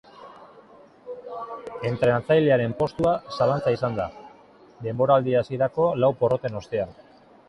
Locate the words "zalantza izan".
3.37-3.97